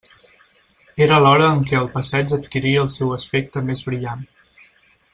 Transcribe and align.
Era 1.07 1.19
l'hora 1.25 1.49
en 1.57 1.61
què 1.69 1.77
el 1.81 1.91
passeig 1.97 2.33
adquiria 2.39 2.81
el 2.87 2.91
seu 2.97 3.15
aspecte 3.21 3.67
més 3.71 3.89
brillant. 3.91 4.29